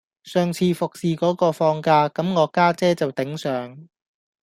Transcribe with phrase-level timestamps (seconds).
[0.23, 3.87] 上次服侍果個放假,咁我家姐就頂上